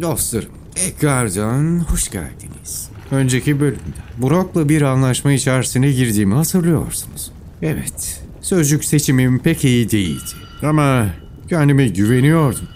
[0.00, 2.88] Dostlarım, tekrardan hoş geldiniz.
[3.10, 7.32] Önceki bölümde Brock'la bir anlaşma içerisine girdiğimi hatırlıyorsunuz.
[7.62, 10.30] Evet, sözcük seçimim pek iyi değildi.
[10.62, 11.06] Ama
[11.48, 12.68] kendime güveniyordum.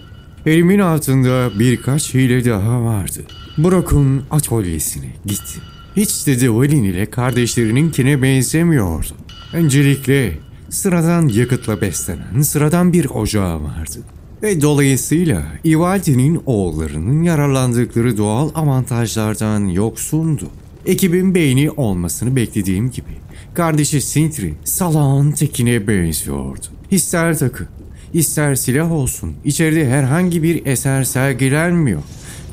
[0.46, 3.21] Elimin altında birkaç hile daha vardı.
[3.59, 5.62] Brock'un atölyesine gittim.
[5.96, 9.12] Hiç de Dwayne ile kardeşlerininkine benzemiyordu.
[9.52, 10.39] Öncelikle
[10.71, 13.98] sıradan yakıtla beslenen sıradan bir ocağı vardı.
[14.43, 20.48] Ve dolayısıyla Ivaldi'nin oğullarının yararlandıkları doğal avantajlardan yoksundu.
[20.87, 23.10] Ekibin beyni olmasını beklediğim gibi
[23.55, 26.66] kardeşi Sintri salağın tekine benziyordu.
[26.91, 27.66] İster takı,
[28.12, 32.02] ister silah olsun içeride herhangi bir eser sergilenmiyor.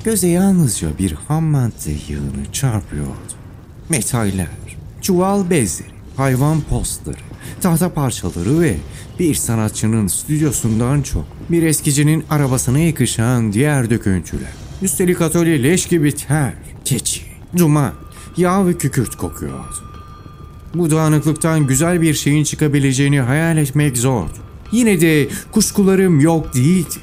[0.04, 3.34] Göze yalnızca bir ham madde yığını çarpıyordu.
[3.90, 4.48] Metaller,
[5.02, 7.18] çuval bezleri, hayvan postları,
[7.62, 8.76] tahta parçaları ve
[9.20, 14.52] bir sanatçının stüdyosundan çok bir eskicinin arabasına yakışan diğer döküntüler.
[14.82, 16.54] Üstelik atölye leş gibi ter,
[16.86, 17.22] keçi,
[17.58, 17.94] duman,
[18.38, 19.88] yağ ve kükürt kokuyordu.
[20.76, 24.38] Bu dağınıklıktan güzel bir şeyin çıkabileceğini hayal etmek zordu.
[24.72, 26.96] Yine de kuşkularım yok değildi.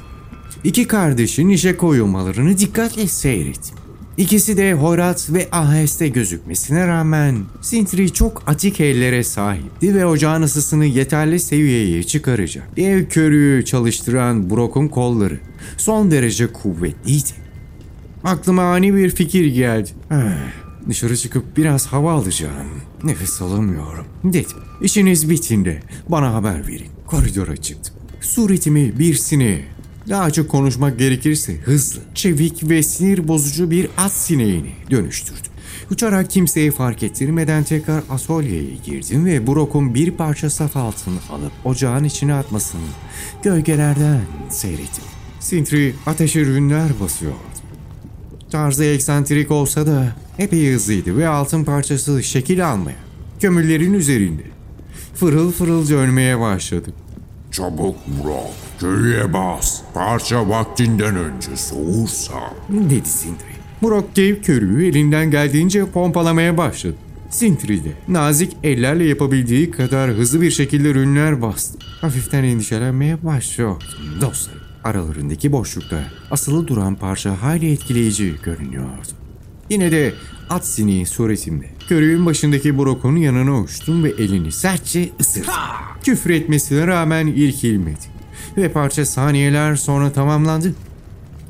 [0.63, 3.74] İki kardeşin işe koyulmalarını dikkatle seyrettim.
[4.17, 10.85] İkisi de hoyrat ve aheste gözükmesine rağmen Sintri çok atik ellere sahipti ve ocağın ısısını
[10.85, 12.77] yeterli seviyeye çıkaracak.
[12.77, 15.39] Dev körüğü çalıştıran Brock'un kolları
[15.77, 17.29] son derece kuvvetliydi.
[18.23, 19.89] Aklıma ani bir fikir geldi.
[20.11, 20.15] Ah,
[20.89, 22.67] Dışarı çıkıp biraz hava alacağım.
[23.03, 24.05] Nefes alamıyorum.
[24.23, 24.57] Dedim.
[24.81, 26.87] İşiniz bittiğinde bana haber verin.
[27.07, 27.93] Koridora çıktım.
[28.21, 29.65] Suretimi bir sineğe,
[30.09, 35.51] daha açık konuşmak gerekirse hızlı, çevik ve sinir bozucu bir at sineğine dönüştürdüm.
[35.91, 42.03] Uçarak kimseye fark ettirmeden tekrar atölyeye girdim ve Brock'un bir parça saf altını alıp ocağın
[42.03, 42.81] içine atmasını
[43.43, 45.03] gölgelerden seyrettim.
[45.39, 47.37] Sintri ateşe rünler basıyordu.
[48.51, 52.97] Tarzı eksantrik olsa da epey hızlıydı ve altın parçası şekil almaya,
[53.39, 54.43] kömürlerin üzerinde
[55.15, 56.93] fırıl fırıl dönmeye başladı.
[57.55, 59.81] Çabuk Brock, köye bas.
[59.93, 62.33] Parça vaktinden önce soğursa.
[62.69, 63.55] dedi Sintri.
[63.83, 66.95] Brock dev körüğü elinden geldiğince pompalamaya başladı.
[67.29, 71.79] Sintri de nazik ellerle yapabildiği kadar hızlı bir şekilde ürünler bastı.
[72.01, 73.81] Hafiften endişelenmeye başlıyor.
[74.21, 79.07] Dostlar aralarındaki boşlukta asılı duran parça hayli etkileyici görünüyordu.
[79.69, 80.13] Yine de
[80.49, 85.53] at sineği suretimde körüğün başındaki Brock'un yanına uçtum ve elini sertçe ısırdım.
[86.03, 88.15] Küfür etmesine rağmen irkilmedi.
[88.57, 90.73] Ve parça saniyeler sonra tamamlandı.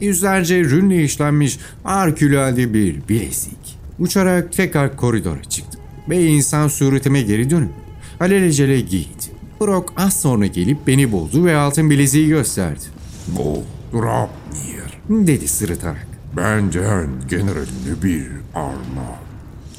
[0.02, 3.78] Yüzlerce rünle işlenmiş harikulade bir bilezik.
[4.00, 5.82] Uçarak tekrar koridora çıktım.
[6.10, 7.72] Ve insan suretime geri dönüp
[8.20, 9.26] alelacele giydi.
[9.62, 12.84] Brock az sonra gelip beni buldu ve altın bileziği gösterdi.
[13.28, 15.28] Bu Grabnir.
[15.28, 16.08] Dedi sırıtarak.
[16.38, 19.25] Benden generaline bir armağan.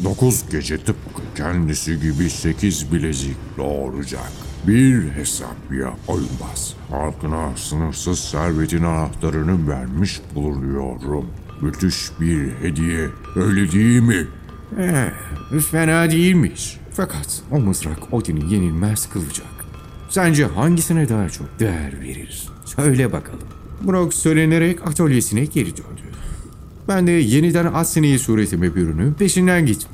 [0.04, 4.32] Dokuz gece tıpkı kendisi gibi sekiz bilezik doğuracak.
[4.66, 6.74] Bir hesap ya Olmaz.
[6.90, 11.26] Halkına sınırsız servetin anahtarını vermiş bulunuyorum.
[11.60, 13.08] Müthiş bir hediye.
[13.36, 14.26] Öyle değil mi?
[14.78, 16.80] Eh, fena değilmiş.
[16.92, 19.66] Fakat o mızrak Odin'i yenilmez kılacak.
[20.08, 22.48] Sence hangisine daha çok değer verir?
[22.64, 23.48] Söyle bakalım.
[23.82, 26.02] Brock söylenerek atölyesine geri döndü.
[26.88, 29.88] Ben de yeniden at sineği suretime bürünüp peşinden gittim.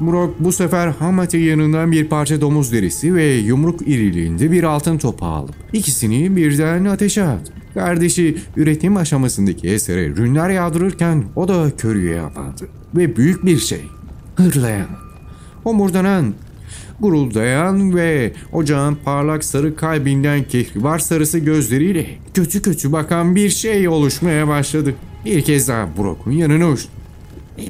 [0.00, 5.26] Brock bu sefer Hamat'ın yanından bir parça domuz derisi ve yumruk iriliğinde bir altın topu
[5.26, 7.52] alıp ikisini birden ateşe attı.
[7.74, 12.68] Kardeşi üretim aşamasındaki esere rünler yağdırırken o da körüye yapandı.
[12.96, 13.80] Ve büyük bir şey.
[14.36, 14.88] Hırlayan,
[15.64, 16.34] homurdanan,
[17.00, 24.48] guruldayan ve ocağın parlak sarı kalbinden kehribar sarısı gözleriyle kötü kötü bakan bir şey oluşmaya
[24.48, 24.94] başladı.
[25.24, 26.90] Bir kez daha Brock'un yanına uçtum.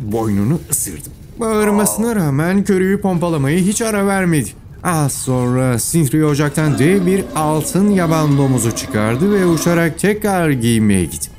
[0.01, 1.13] Boynunu ısırdım.
[1.41, 4.51] Bağırmasına rağmen körüğü pompalamayı hiç ara vermedi.
[4.83, 11.31] Az sonra Sintri ocaktan dev bir altın yaban domuzu çıkardı ve uçarak tekrar giymeye gitti.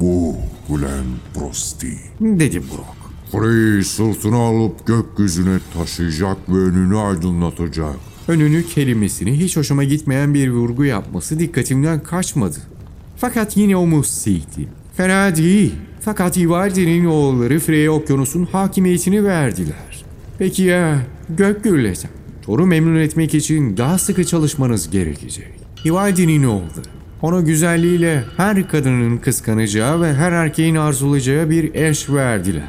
[0.00, 0.36] Bu
[0.68, 1.98] Glenn Prosti.
[2.20, 3.04] Dedi Brock.
[3.32, 7.96] Frey'i sırtına alıp gökyüzüne taşıyacak ve önünü aydınlatacak.
[8.28, 12.56] Önünü kelimesini hiç hoşuma gitmeyen bir vurgu yapması dikkatimden kaçmadı.
[13.16, 14.68] Fakat yine o Musti'ydi.
[14.96, 15.74] Fena değil.
[16.00, 20.04] Fakat Ivaldi'nin oğulları Frey'e okyanusun hakimiyetini verdiler.
[20.38, 22.10] Peki ya gök gürleten?
[22.42, 25.48] Thor'u memnun etmek için daha sıkı çalışmanız gerekecek.
[25.84, 26.88] Ivaldi'nin oğulları.
[27.22, 32.68] Ona güzelliğiyle her kadının kıskanacağı ve her erkeğin arzulayacağı bir eş verdiler.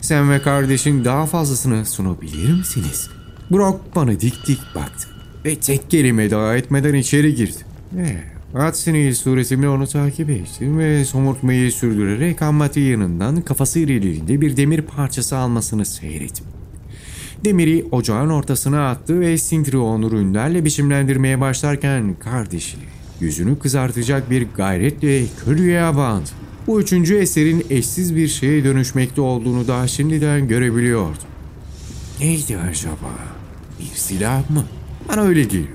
[0.00, 3.10] Sen ve kardeşin daha fazlasını sunabilir misiniz?
[3.50, 5.08] Brock bana dik dik baktı
[5.44, 7.58] ve tek kelime daha etmeden içeri girdi.
[7.92, 8.22] Ve
[8.54, 15.36] Atsinil suretimle onu takip ettim ve somurtmayı sürdürerek Ammati yanından kafası ilerinde bir demir parçası
[15.36, 16.46] almasını seyrettim.
[17.44, 22.82] Demiri ocağın ortasına attı ve Sintri onu rünlerle biçimlendirmeye başlarken kardeşini
[23.20, 26.30] yüzünü kızartacak bir gayretle köylüye bağladı.
[26.66, 31.28] Bu üçüncü eserin eşsiz bir şeye dönüşmekte olduğunu daha şimdiden görebiliyordum.
[32.20, 33.10] Neydi acaba?
[33.80, 34.64] Bir silah mı?
[35.08, 35.70] Bana öyle geliyordu.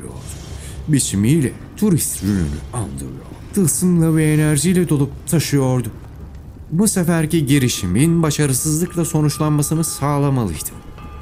[0.87, 3.25] Biçimiyle turist ürünü andırıyor.
[3.53, 5.89] Tılsımla ve enerjiyle dolup taşıyordu.
[6.71, 10.75] Bu seferki girişimin başarısızlıkla sonuçlanmasını sağlamalıydım.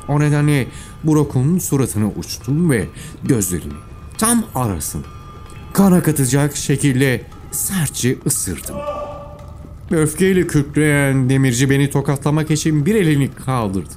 [0.07, 0.67] O nedenle
[1.03, 2.87] Brock'un suratını uçtum ve
[3.23, 3.73] gözlerini
[4.17, 5.05] tam arasın
[5.73, 7.21] kan akıtacak şekilde
[7.51, 8.75] sertçe ısırdım.
[9.91, 13.93] Öfkeyle kükreyen demirci beni tokatlamak için bir elini kaldırdı.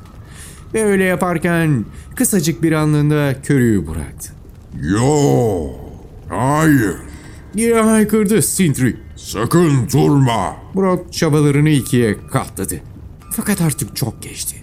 [0.75, 4.33] Ve öyle yaparken kısacık bir anlığında körüğü bıraktı.
[4.83, 5.86] Yo,
[6.29, 6.95] hayır,
[7.57, 8.97] Diye haykırdı Sindri.
[9.17, 10.57] sakın durma.
[10.75, 12.81] Brock çabalarını ikiye katladı.
[13.33, 14.57] Fakat artık çok geçti.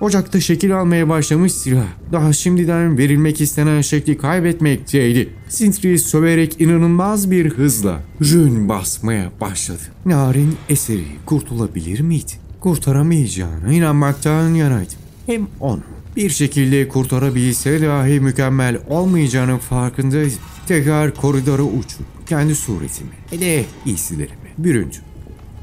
[0.00, 5.28] Ocakta şekil almaya başlamış silah daha şimdiden verilmek istenen şekli kaybetmekteydi.
[5.48, 9.82] Sintri söverek inanılmaz bir hızla rün basmaya başladı.
[10.06, 12.32] Narin eseri kurtulabilir miydi?
[12.60, 14.98] Kurtaramayacağına inanmaktan yanaydım.
[15.26, 15.80] Hem onu
[16.16, 20.38] bir şekilde kurtarabilse dahi mükemmel olmayacağının farkındaydım.
[20.68, 25.00] Tekrar koridora uçup kendi suretimi ve de giysilerimi büründüm.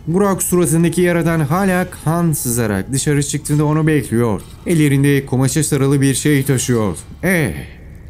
[0.07, 4.41] Burak suratındaki yaradan hala kan sızarak dışarı çıktığında onu bekliyor.
[4.67, 6.97] Ellerinde kumaşa sarılı bir şey taşıyor.
[7.23, 7.53] Eh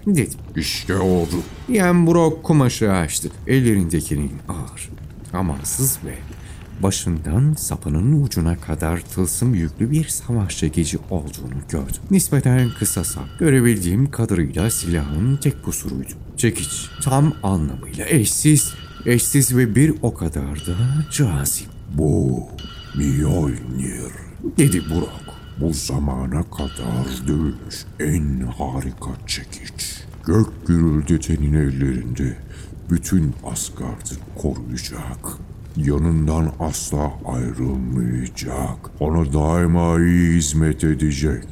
[0.08, 0.40] dedim.
[0.56, 1.36] İşte oldu.
[1.68, 3.30] Diyen Burak kumaşı açtı.
[3.48, 4.90] Ellerindekinin ağır,
[5.34, 6.14] amansız ve
[6.84, 12.02] başından sapının ucuna kadar tılsım yüklü bir savaş çekici olduğunu gördüm.
[12.12, 13.40] Nispeten kısa sap.
[13.40, 16.14] Görebildiğim kadarıyla silahın tek kusuruydu.
[16.38, 18.74] Çekiç tam anlamıyla eşsiz,
[19.06, 20.76] eşsiz ve bir o kadar da
[21.12, 21.68] cazip.
[21.94, 22.44] Bu
[22.96, 24.12] Mjolnir.
[24.58, 25.40] Dedi Burak.
[25.60, 30.04] Bu zamana kadar dövülmüş en harika çekiç.
[30.26, 32.38] Gök gürüldetenin ellerinde
[32.90, 35.40] bütün Asgard'ı koruyacak.
[35.86, 38.78] Yanından asla ayrılmayacak.
[39.00, 41.44] Ona daima iyi hizmet edecek.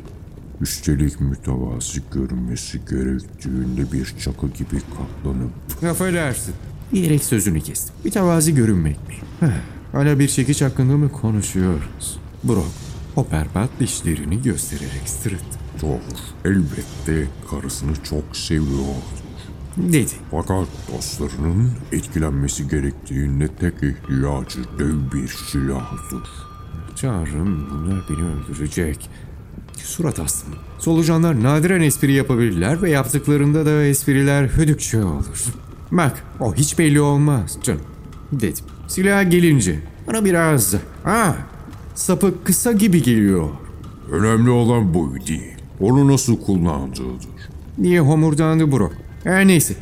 [0.61, 5.51] Üstelik mütevazi görünmesi gerektiğinde bir çakı gibi katlanıp
[5.91, 6.53] Affedersin.
[6.93, 7.95] Diyerek sözünü kestim.
[8.05, 9.13] Bir tevazi görünmek mi?
[9.39, 9.47] Heh,
[9.91, 12.19] Hala bir çekiç hakkında mı konuşuyoruz?
[12.43, 12.67] Brock
[13.15, 15.59] o berbat dişlerini göstererek sırıttı.
[15.81, 15.99] Doğru.
[16.45, 18.95] Elbette karısını çok seviyor.
[19.77, 20.11] Dedi.
[20.31, 26.29] Fakat dostlarının etkilenmesi gerektiğinde tek ihtiyacı dev bir silahdır.
[27.01, 29.09] Tanrım bunlar beni öldürecek.
[29.77, 30.55] Surat astım.
[30.79, 35.45] Solucanlar nadiren espri yapabilirler ve yaptıklarında da espriler hödükçe olur.
[35.91, 37.81] Bak o hiç belli olmaz canım.
[38.31, 38.65] Dedim.
[38.87, 41.35] Silaha gelince bana biraz ha
[41.95, 43.49] sapı kısa gibi geliyor
[44.11, 45.53] Önemli olan bu değil.
[45.79, 47.27] Onu nasıl kullandığıdır.
[47.83, 49.06] diye homurdandı Brock.
[49.27, 49.73] Her neyse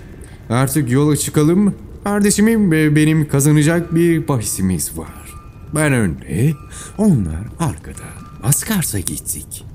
[0.49, 1.73] artık yola çıkalım mı?
[2.03, 5.33] Kardeşimin ve benim kazanacak bir bahisimiz var.
[5.75, 6.53] Ben önde,
[6.97, 8.03] onlar arkada.
[8.43, 9.65] Askarsa gittik.